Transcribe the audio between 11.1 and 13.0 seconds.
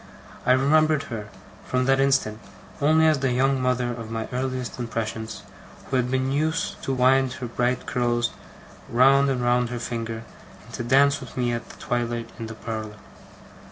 with me at twilight in the parlour.